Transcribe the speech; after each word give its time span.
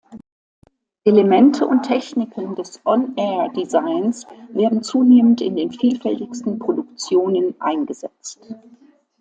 Elemente 1.05 1.67
und 1.67 1.83
Techniken 1.83 2.55
des 2.55 2.81
On 2.85 3.15
Air 3.17 3.49
Designs 3.49 4.25
werden 4.51 4.81
zunehmend 4.81 5.41
in 5.41 5.55
den 5.55 5.69
vielfältigsten 5.71 6.57
Produktionen 6.57 7.53
eingesetzt. 7.59 8.39